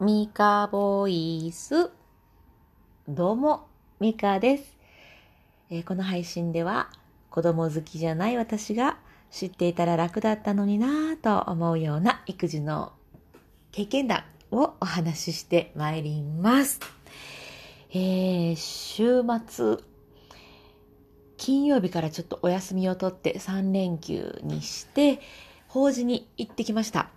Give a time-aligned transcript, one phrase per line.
[0.00, 1.90] ミカボイス。
[3.08, 3.66] どうも、
[3.98, 4.76] ミカです、
[5.70, 6.88] えーこの配信では、
[7.30, 8.98] 子供好きじゃない私が
[9.32, 12.92] 知っていたら楽だったのになぁと思うような育児の
[13.72, 14.22] 経験談
[14.52, 16.78] をお話ししてまいります。
[17.90, 19.78] えー、週末、
[21.36, 25.18] 金曜日からちょっとお休みを取って3連休にして、
[25.66, 27.10] 法事に行ってきました。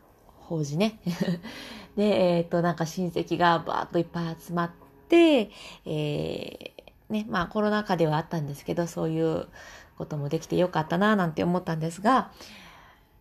[0.52, 1.00] 法事ね。
[1.96, 4.72] で、えっ、と、なんか親戚がバーッといっぱい集まっ
[5.08, 5.50] て、
[5.86, 9.48] えー、ね、まあコロナ禍ではあったんですけど、そういう
[9.98, 12.32] こともできてよかったななんて思ったんですが、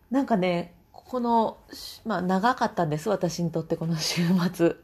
[0.09, 1.57] なんかね、ここの、
[2.05, 4.23] まあ長かったんです、私にとってこの週
[4.53, 4.75] 末。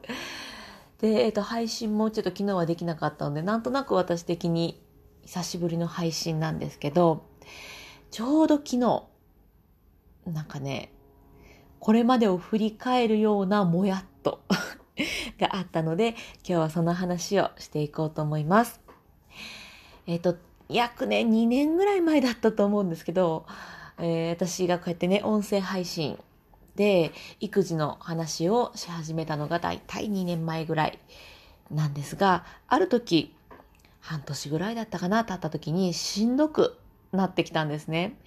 [1.02, 4.82] で、えっ、と、配信もちょっと昨日はできなかったので、なんとなく私的に
[5.24, 7.26] 久しぶりの配信なんですけど、
[8.10, 9.04] ちょうど昨日、
[10.26, 10.92] なんかね、
[11.80, 14.42] これまでを振り返るようなもやっと
[15.40, 18.82] があったので、今日はその話をしていこうと思います。
[20.06, 20.38] えっ、と、
[20.70, 23.46] 約ね、2年ぐらい前だったと思うんですけど、
[24.00, 26.20] えー私がこうやってね、音声配信
[26.76, 31.00] で育児の話をし始めたのがだいたい2年前ぐらい
[31.72, 33.36] なんですが、ある時、
[34.00, 36.78] 半年ぐらいだったかな、経った時にしんどく
[37.12, 38.18] なってきたんですね。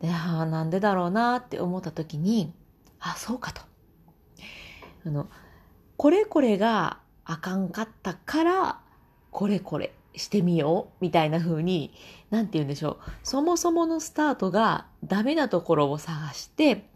[0.00, 2.52] で、ああ、なんでだろうなって思った時に、
[3.04, 3.60] あ、そうかと。
[5.06, 5.28] あの、
[5.96, 8.80] これこれがあかんかったから、
[9.30, 11.92] これこれしてみようみたいな風に、
[12.30, 12.98] なんて言うんでしょう。
[13.22, 16.88] そもそものスタートがダメなところを探して、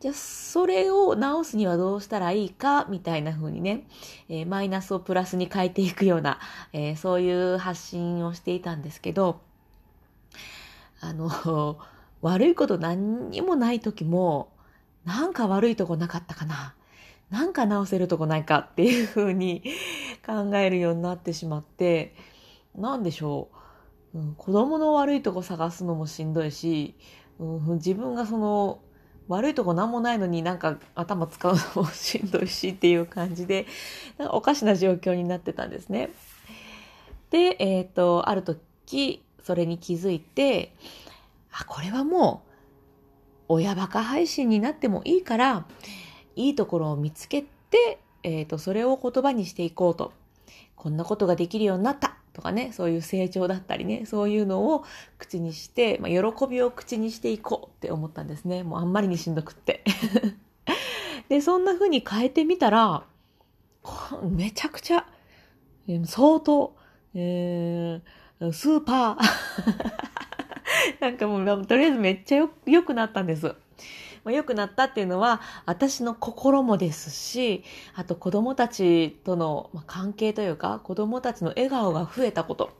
[0.00, 3.88] じゃあそれを直すにはどうしたらいいかみたいな風にね、
[4.28, 6.38] えーマイナスをプラスに変えていくような、
[6.72, 9.40] えーそういう発信をしていたんですけど、
[11.00, 11.78] あの、
[12.22, 14.52] 悪いこと何にもない時も、
[15.08, 16.74] なんか悪いとこなかったかな。
[17.30, 19.62] なんか直せるとこないかっていう風に
[20.24, 22.14] 考えるようになってしまって、
[22.74, 23.48] なんでしょ
[24.12, 24.18] う。
[24.18, 26.94] うん、子供の悪いとこ探すのもしんどいし、
[27.38, 28.80] うん、自分がその
[29.28, 33.66] 悪いとこなんもないのになんか頭使うのもしんどいしっていう感じで、
[34.18, 36.10] なんかおかしな状況になってたんですね。
[37.30, 40.74] で、えっ、と、ある時、それに気づいて、
[41.50, 42.47] あ、これはもう、
[43.48, 45.66] 親バカ配信になってもいいから、
[46.36, 50.12] いいところを見つけて、えっ、と、それを言葉にしていこうと。
[50.76, 54.84] こんなことができるようになったとかね、そういう成長だったりね、そういうのを
[55.18, 58.62] 口にして、まあ、喜びを口にしていこうって思ったんですね。
[58.62, 59.82] もうあんまりにしんどくって。
[61.28, 63.02] で、そんな風に変えてみたら、
[64.30, 65.04] めちゃくちゃ、
[66.04, 66.76] 相当、
[67.14, 68.18] えー
[68.52, 69.16] スーパー、
[71.00, 73.54] なんかもう、とりあえずめっちゃよ良くなったんです。
[74.24, 82.70] まあ、良くなったっていうのは、私の心もですし、あと子供たちとの関係というか、子供たちの笑顔が増えたこと。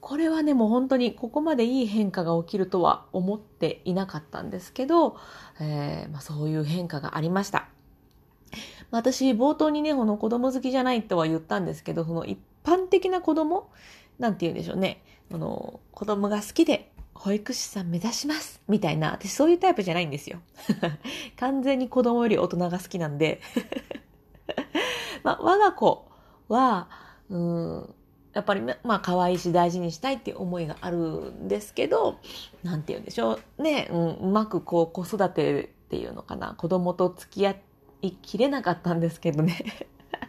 [0.00, 5.16] これはね、もう本当にここまでいい変化が起きるとは思っていなかったんですけど、
[5.60, 7.68] えーまあ、そういう変化がありました。
[8.90, 13.70] まあ私、冒頭にね、この子供好きじゃないとは言ったんですけど、その一般的な子供
[14.18, 15.02] なんて言うんでしょうね。
[15.32, 20.40] あの、子供が好きで、保育士さん目指しますみたいな、私そういうタイプじゃないんですよ。
[21.36, 23.40] 完全に子供より大人が好きなんで。
[25.22, 26.06] まあ、我が子
[26.48, 26.88] は、
[27.30, 27.94] うん、
[28.34, 32.18] やっぱり、まあ、可愛いし大事にしたいっていう思いがあるんですけど、
[32.62, 33.62] なんて言うんでしょう。
[33.62, 36.54] ね、うん、うまくこう子育てっていうのかな。
[36.58, 37.56] 子供と付き合
[38.02, 39.64] いきれなかったんですけどね。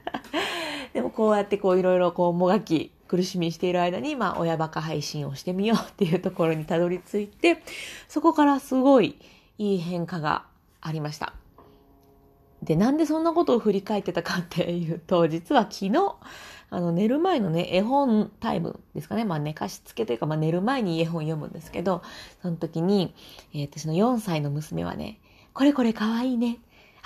[0.93, 7.61] でもこうやってこういろいろこうもがき苦しみしている間に、まあ親バカ配信をしてみようっていうところにたどり着いて、
[8.07, 9.17] そこからすごい
[9.57, 10.45] いい変化が
[10.81, 11.33] ありました。
[12.63, 16.15] で、なんでそんなことを振り返ってたかっていうと、実は昨日、
[16.71, 19.23] あの寝る前のね、絵本タイムですかね。
[19.23, 22.01] まあ寝かしつけというか、まあ寝る前に絵本読むんですけど、
[22.41, 23.13] その時に、
[23.53, 25.19] えー私の4歳の娘はね、
[25.53, 26.57] これこれかわいいね。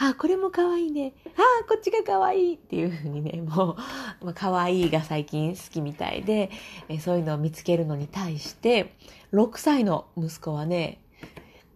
[0.01, 1.13] あ、これも可愛いね。
[1.35, 3.75] あ、こっちが可愛いっていう風にね、 も
[4.21, 6.49] う、まあ、可愛いが最近好きみたいで、
[6.87, 8.95] えそういうのを見つけるのに対して、
[9.33, 11.01] 6歳の息子はね、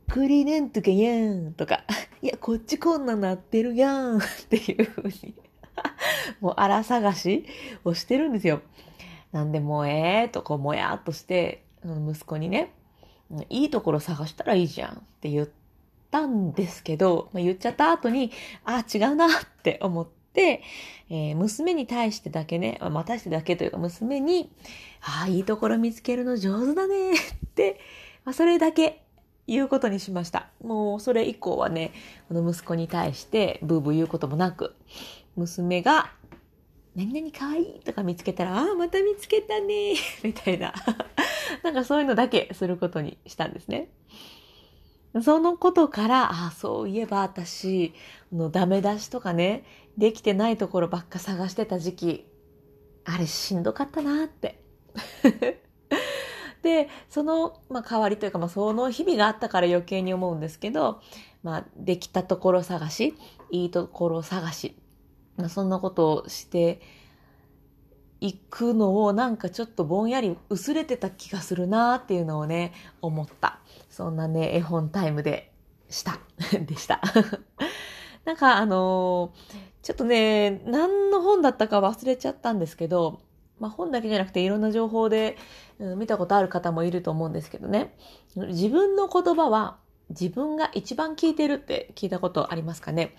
[0.08, 1.84] クリネンとかやんとか、
[2.22, 5.36] いや、こっちこんななってるやん っていう風に、
[6.40, 7.46] もう荒探し
[7.84, 8.62] をしてるんですよ。
[9.34, 12.72] なんでもうええとこうもやっとして、息子にね、
[13.50, 15.63] いいところ探したらいいじゃんって言って
[16.14, 18.32] たんですけど、まあ、言っちゃった後に、
[18.66, 19.30] あ、違うなっ
[19.64, 20.62] て思って、
[21.10, 24.52] えー娘に対してだけね、まあ、対してだけというか娘に、
[25.02, 27.18] ああ、いいところ見つけるの上手だねっ
[27.56, 27.80] て、
[28.26, 29.04] まあ、それだけ
[29.48, 30.48] 言うことにしました。
[30.64, 31.92] もうそれ以降はね、
[32.28, 34.76] この息子に対してブーブー言うこともなく、
[35.36, 36.12] 娘が
[36.96, 40.74] 何々可愛いとか見つけたら、ああ、また見つけたねみたいな。
[41.64, 43.90] なんかそういうのだけすることにしたんですね。
[45.22, 47.94] そのことから、ああ、そういえば私、
[48.34, 49.64] のダメ出しとかね、
[49.98, 52.28] できてないところばっか探してた時期、
[53.06, 54.60] あれしんどかったなって。
[56.64, 61.02] で、その、まあ、代わりというか、まあ、その日々があったから余計に思うんですけど、
[61.44, 63.16] まあ、できたところ探し、
[63.52, 64.76] いいところ探し、
[65.38, 66.82] まあ、そんなことをして
[68.24, 72.72] いくのをなんかちょっとぼんやり薄れてた気がするなっていうのをね、
[73.02, 73.60] 思った。
[73.90, 75.52] そんなね、絵本タイムで
[75.90, 76.20] した。
[76.66, 77.02] でした。
[78.24, 83.20] なんかあのー、ちょっとね、何の本だったか忘れちゃったんですけど、
[83.60, 85.36] まあ、本だけじゃなくていろんな情報で、
[85.80, 87.94] うん、見たことある方もいると思うんですけどね。
[88.38, 89.76] 自分の言葉は
[90.10, 93.18] 自分が一番聞いてるって聞いたことありますかね。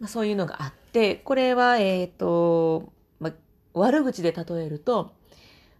[0.00, 2.92] まあ、そういうのがあって、これは、えっ、ー、と、
[3.74, 5.12] 悪口で例えると、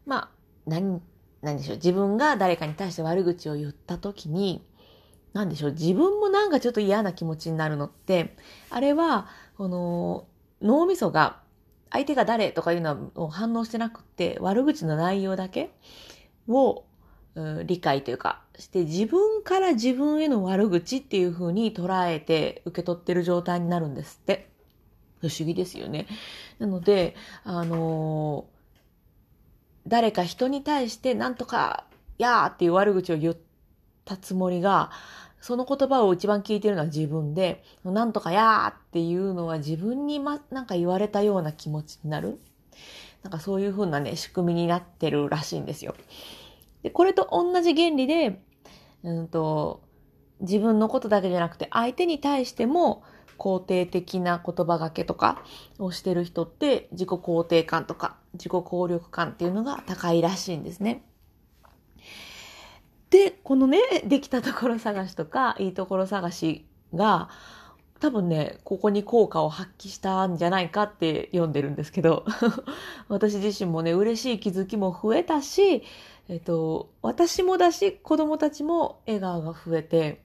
[0.06, 0.28] まあ、
[0.66, 1.00] 何、
[1.42, 1.76] 何でしょう。
[1.76, 4.64] 自分が誰かに対して悪口を言った時に、
[5.32, 5.72] 何でしょう。
[5.72, 8.36] 自分もなんかちょっと嫌な気持ちになるのって、
[8.70, 10.26] あれは、この、
[10.60, 11.40] 脳みそが
[11.94, 15.70] 相手が誰とかいうのを反応してなくて悪口の内容だけ
[16.48, 16.84] を、
[17.36, 24.53] う、理解というかして自分から自分への悪口っていう風に捉えて受け取ってる状態になるんですって。
[25.28, 26.06] 不思議ですよね。
[26.58, 28.46] なので、あの、
[29.86, 31.86] 誰か人に対してなんとか、
[32.18, 33.36] やーっていう悪口を言っ
[34.04, 34.90] たつもりが、
[35.40, 42.40] その言葉を一番聞いてるのは自分で、なんとかやーっていうのは自分にま、なんか言われたような気持ちになる。
[43.22, 45.94] なんかそういう風なね、仕組みになってるらしいんですよ。
[46.82, 48.40] で、これと同じ原理で、
[49.02, 49.82] うんと、
[50.40, 53.02] 自分のことだけじゃなくて相手に対しても
[53.36, 55.42] 肯定的な言葉がけとか
[55.78, 61.02] をしてる人って自己肯定感とか自己効力感っていうのが高いらしいんですね。
[63.10, 67.28] で、このね、できたところ探しとか、いいところ探しが、
[68.00, 72.24] 多分ね、ここに効果を発揮したんじゃないかって読んでるんですけど、
[73.08, 75.84] 私自身もね、嬉しい気づきも増えたし、
[76.28, 80.20] えっと、私もだし、子供たちも笑顔が増えて、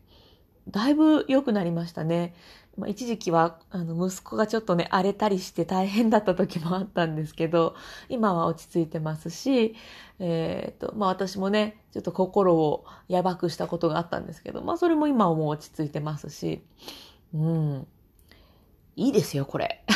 [0.67, 2.33] だいぶ良くなりましたね。
[2.79, 7.75] まあ、一時期は、あの、息子がちょっとね、荒れたりして大変だった時もあったんですけど、
[8.07, 9.75] 今は落ち着いてますし、
[10.19, 16.63] えっ、ー、と、まあ私もね、ちょっと心をやばくしたことがあったんですけど、まあそれも今はもう落ち着いてますし、
[17.33, 17.87] うん。
[18.95, 19.83] いいですよ、これ。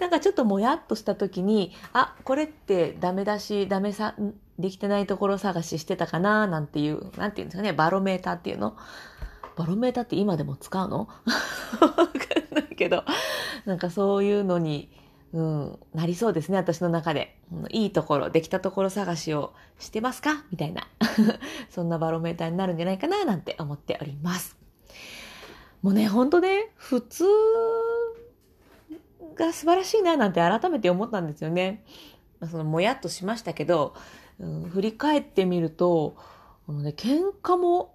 [0.00, 4.14] なんかちょっともやっとした時に、あ、これってダメだし、ダメさ、
[4.58, 8.76] できてないところ探ししてたかな、なんていう、なんていうんですかね、バロメーターっていうの
[9.56, 10.98] バロメーターって今でも使うの？
[10.98, 13.04] わかんないけど、
[13.64, 14.90] なんかそういうのに、
[15.32, 17.38] うん、なりそうですね、私の中で。
[17.70, 20.44] いいところ、できたところ探しをしてますか？
[20.50, 20.88] みたいな。
[21.70, 24.56] そんなバロメーターになるんじゃないかな、なんて思っております。
[25.82, 27.24] もうね、ほんとね、普通
[29.36, 31.84] が素晴らしいな、なんて改めて思ったんですよね。
[32.50, 33.94] そのもやっとしましたけど、
[34.40, 36.16] うん、振り返ってみると、
[36.68, 37.94] あのね、喧嘩も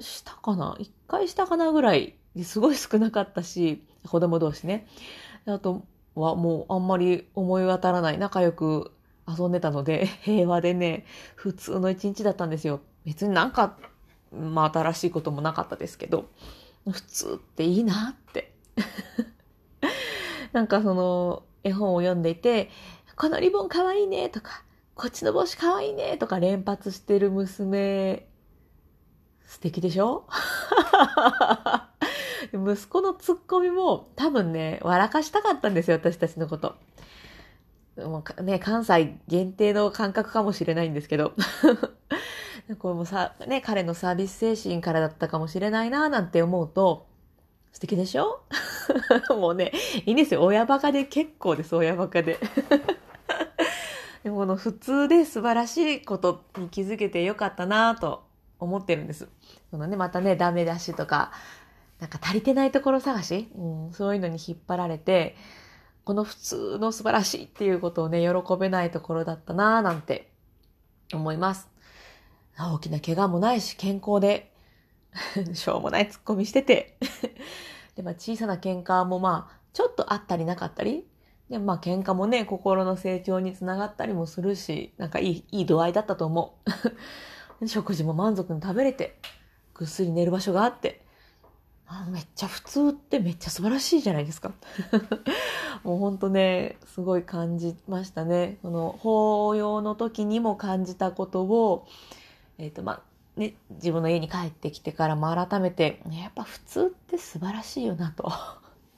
[0.00, 0.76] したかな？
[0.78, 4.86] 一回したかなぐらいすごい少なかったし、子供同士ね。
[5.46, 5.84] あと
[6.14, 8.92] はもうあんまり思い当たらない仲良く
[9.26, 12.80] 遊んでたので、 平和でね、普通の一日だったんですよ。
[13.04, 13.76] 別になんか、
[14.32, 16.26] まあ新しいこともなかったですけど、
[16.90, 18.54] 普通っていいなって。
[20.52, 22.70] なんかその絵本を読んでいて、
[23.16, 28.28] このリボンかわいいねとか、こっちの帽子かわいいねとか連発してる娘
[29.46, 30.24] 素敵でしょ？
[32.52, 36.74] 息子のツッコミも多分ね、笑かしたかったんですよ、私たちのこと。
[37.96, 41.32] もうね、関西限定の感覚かもしれないんですけど。
[42.78, 47.06] これもさ、ね、彼のサービス精神からだったかもしれないな、なんて思うと、
[47.72, 48.42] 素敵でしょ？
[49.36, 49.72] もうね、
[50.06, 50.42] いいんですよ。
[50.42, 52.38] 親バカで結構です、親バカで。
[54.22, 58.22] でもこの普通で素晴らしいことに気づけてよかったなと
[58.64, 59.28] 思ってるんです。
[59.70, 61.32] そのね、またね、ダメ出しとか、
[62.00, 65.36] なんか足りてないところ探し、うん、そういうのに引っ張られて、
[66.04, 70.30] この普通の素晴らしいっていうことをね、喜べないところだったなぁなんて
[71.12, 71.68] 思います。
[72.58, 74.52] 大きな怪我もないし、健康で
[75.54, 76.98] しょうもないツッコミしてて
[77.96, 81.06] で、まあ小さな喧嘩もまあ、ちょっとあったりなかったり、
[81.48, 86.70] で、まあ喧嘩もね、心の成長につながったりもするし、なんかいい、いい度合いだったと思う。
[87.66, 89.18] 食事も満足に食べれて、
[89.74, 91.04] ぐっすり寝る場所があって、
[91.86, 94.52] あめっちゃ普通ってめっちゃ素晴らしいじゃないですか。
[95.84, 98.58] もうほんとね、すごい感じましたね。
[98.62, 101.86] この法要の時にも感じたことを、
[102.58, 103.00] えっ、ー、と、まあ、
[103.36, 108.32] ね、自分の家に帰ってきてからも改めて、やっぱ普通って素晴らしいよなと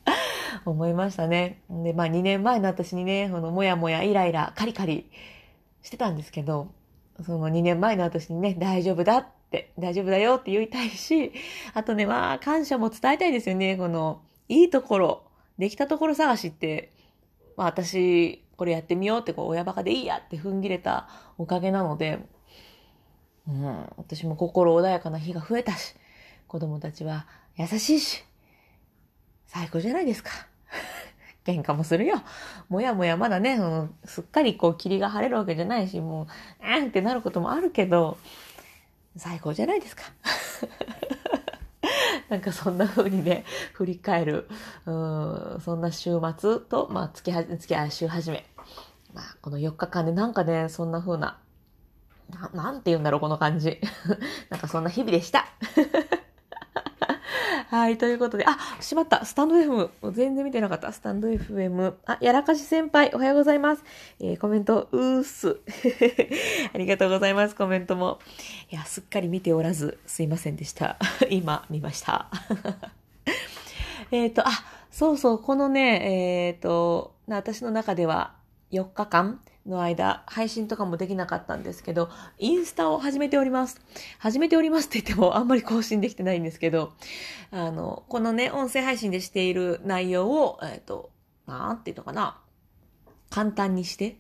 [0.65, 1.63] 思いましたね。
[1.71, 5.11] で、まあ2年前の私にね、このもやもやイライラカリカリ
[5.83, 6.69] してたんですけど、
[7.25, 11.33] その2年前の私にね、大丈夫だって、大丈夫だよって言いたいし、
[11.75, 13.77] あとね、まあ感謝も伝えたいですよね。
[13.77, 15.23] この、いいところ、
[15.59, 16.93] できたところ探しって、
[17.57, 21.09] まあ私、これやってみようってこう親バカでいいやって踏ん切れた
[21.39, 22.27] おかげなので、
[23.49, 25.95] うん、私も心穏やかな日が増えたし、
[26.49, 28.25] 子供たちは優しいし、
[29.47, 30.31] 最高じゃないですか。
[31.47, 32.17] 喧嘩もするよ。
[32.69, 33.59] もやもやまだね、
[34.05, 36.27] すっかりこう霧が晴れるわけじゃないし、もう、
[36.65, 38.19] あんってなることもあるけど、
[39.17, 40.03] 最高じゃないですか。
[42.29, 44.49] なんかそんな風にね、振り返る、
[44.85, 48.45] うん、そんな週末と、まあ月は、月は週始め。
[49.15, 51.39] まあこの4日間でなんかね、そんな風な
[52.31, 53.81] な、なんて言うんだろう、この感じ。
[54.51, 55.47] なんかそんな日々でした。
[57.69, 59.25] はい、ということで、あ、しまった。
[59.25, 60.13] スタンド FM。
[60.13, 60.93] 全然見てなかった。
[60.93, 61.95] スタンド FM。
[62.07, 63.83] あ、やらかし先輩、おはようございます。
[64.21, 65.59] えー、コメント、うーす。
[66.73, 68.21] ありがとうございます、コメントも。
[68.71, 70.97] いや、すっかり見ておらず、すいませんでした。
[71.29, 72.29] 今、見ました。
[74.13, 74.53] えっと、あ、
[74.93, 78.35] そうそう、このね、えっ、ー、と、私の中では
[78.71, 82.09] 4日間、の間、配信とかもできなかったんですけど、
[82.39, 83.81] インスタを始めております。
[84.19, 86.93] 始めておりますって言ってもあんまり更新できてないんですけど、
[87.51, 91.11] あの、このね、音声配信でしている内容を、えっ、ー、と、
[91.47, 92.39] なんていうのかな、
[93.31, 94.19] 簡単にして、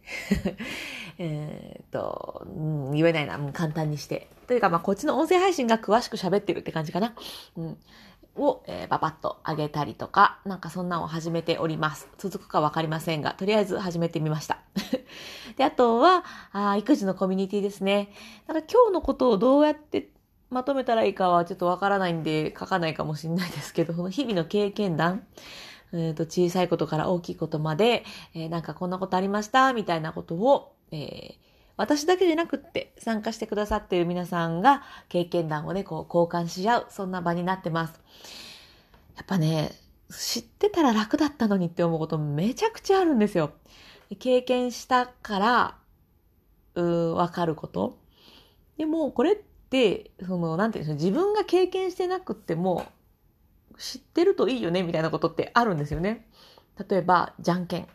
[1.18, 4.28] えっと、うん、言えないな、簡単にして。
[4.46, 7.14] というか、まあ、こっちの音声配信が詳しく喋ってるって感じかな。
[7.56, 7.78] うん。
[8.36, 12.08] を、えー、パパッと上げたりとか、なんかそんなのを始めております。
[12.18, 14.58] 続くかわかりませんが、とりあえず始めてみました。
[15.56, 18.12] で、あとは、あ育児のコミュニティですね。
[18.46, 20.10] だか今日のことをどうやって
[20.50, 25.26] まとめたらいいかはちょっとわからないんで書かないかもしれないですけど、そ の日々の経験談、
[25.92, 31.45] えー、と小さいことから大きいことまで、えー、なんかこんなことありました、みたいなことを、えー、
[31.76, 38.00] 私だけでなくって参加してくださっている皆さんが経験談をね、こう交換し合う、そんな場になってます。
[39.16, 39.72] やっぱね、
[40.10, 43.52] 知ってたら楽だったのにって思うことめちゃくちゃあるんですよ。
[44.18, 45.78] 経験したから、
[46.74, 47.98] うーわかること。
[48.78, 52.86] でも、これって、その、なんていうんでしょう、自分が経験してなくっても、
[53.78, 56.28] 知ってるといいよね、みたいなことってあるんですよね。
[56.88, 57.88] 例えば、じゃんけん。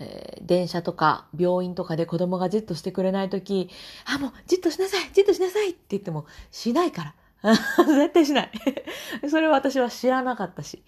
[0.00, 3.70] え、電車とか病院とかで子供がじっとしてくれないとき、
[4.04, 7.14] あ、もうじっとしなさいじっとしなさいって言ってもしないから。
[7.86, 8.50] 絶対しない
[9.30, 10.82] それは私は知らなかったし、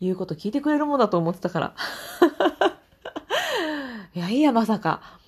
[0.00, 1.74] 言うこと聞いてくれるもんだと思ってたから。
[4.14, 5.20] いや、いいや、まさか。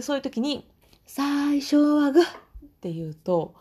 [0.00, 0.68] そういう時に、
[1.06, 2.28] 最初はグッっ
[2.80, 3.54] て言うと、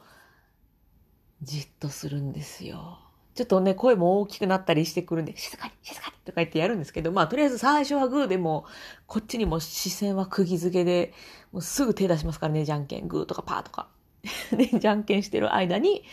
[1.42, 3.00] じっとするんですよ。
[3.42, 8.66] ちょっとね、声も大きくなったりしてくるんで、静かに、静かにとか言ってやるんですけど、まあ、とりあえず最初はグーでも、
[9.08, 11.12] こっちにも視線は釘付けで、
[11.52, 13.08] もうすぐ手出しますからね、じゃんけん。
[13.08, 13.88] グーとかパーとか。
[14.56, 16.04] で、じゃんけんしてる間に、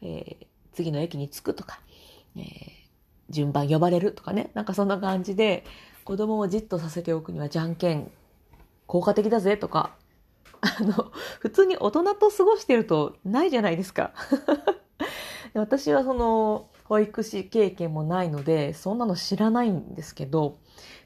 [0.00, 1.80] えー、次の駅に着くとか、
[2.36, 2.44] えー、
[3.30, 5.64] 順番呼ばれるとかね、なんかそんな感じで、
[6.04, 8.12] 子供をじっとさせておくにはじゃんけん
[8.86, 9.96] 効果的だぜとか、
[10.60, 14.12] あの、普通に大人と過ごしてるとないじゃないですか。
[15.54, 20.58] 私はその、保育士経験もないので、そんなの知らないんですけど、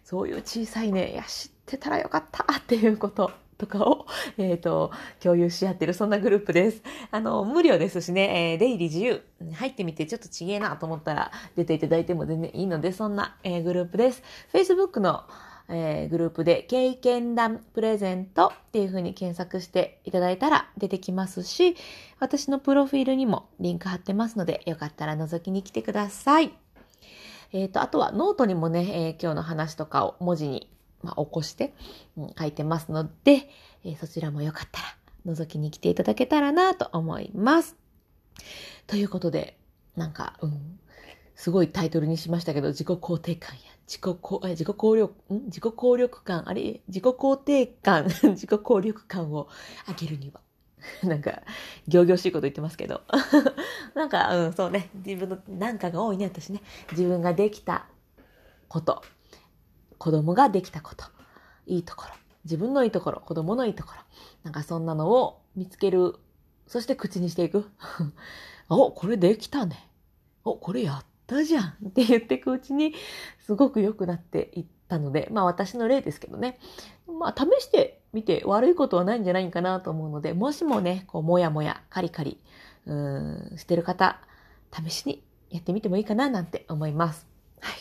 [0.05, 4.07] そういう小さいね、いや、知ってたらよかったっていうこととかを、
[4.39, 6.83] えっ、ー、と、共有し合ってる、そんなグループです。
[7.11, 9.23] あの、無料ですしね、え、出入り自由。
[9.55, 14.23] 入ってみてちょっとちげえなと思ったら出ていただいても全然いいので、そんな、えー、グループです。
[14.53, 15.25] Facebook の
[15.71, 21.77] えー、グループで経験談プレゼントっていう風に検索していただいたら出てきますし、
[22.19, 26.53] 私のプロフィールにもリンク貼ってますので、よかったら覗きに来てください。
[27.53, 30.71] えっ、ー、と、あとはノートにもね、えー、今日の話とかを文字に、
[31.03, 31.75] まあ、起こして、
[32.17, 33.49] うん、書いてますので、
[33.85, 37.77] えそちらもよかったら覗きに来ていただけたらなと思います。
[38.87, 39.57] ということで、
[39.97, 40.79] なんか、うん、
[41.41, 45.47] すごいタイトルにしましたけど、自己肯定感や自己こ、自己効力、ん？
[45.47, 46.83] 自己効力感、あれ？
[46.87, 48.05] 自己肯定感、
[48.37, 49.49] 自己効力感を
[49.89, 50.43] 上げるには。
[51.03, 51.41] なんか、
[51.89, 53.01] 行々しいこと言ってますけど。
[53.97, 54.91] なんか、うん、そうね。
[54.97, 56.63] 自分の、なんかが多いね、私ね。
[56.93, 57.87] 自分ができた
[58.69, 59.03] こと。
[59.97, 61.07] 子供ができたこと。
[61.65, 62.15] いいところ。
[62.45, 63.21] 自分のいいところ。
[63.21, 64.03] 子供のいいところ。
[64.43, 66.17] なんかそんなのを見つける
[66.67, 67.71] そして口にしていく。
[68.69, 69.89] お、これできたね。
[70.45, 72.93] お、これやったじゃんって言っていくうちに、
[73.47, 76.59] すごく良くなっていったので、まあ私の例ですけどね。
[77.07, 82.41] まあ試してみて悪いことはないんじゃないかなと思うので、もしもね、こう、もやもや、カリカリ、
[82.87, 84.21] うーん、してる方、
[84.73, 87.29] 試しにやってみてもいいかななんて思います。
[87.61, 87.75] はい。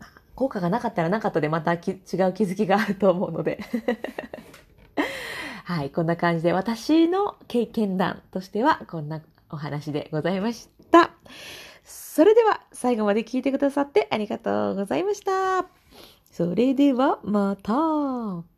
[0.00, 3.60] まあ効果がなかったらなかったでまた違う気づきがあると思うので。
[5.64, 9.20] はい、こんな感じで私の経験談としてはこんな
[9.50, 11.10] お話でございました。
[12.20, 15.64] それでは最後まで聞いてくださってありがとうございました。
[16.30, 18.49] それではまた。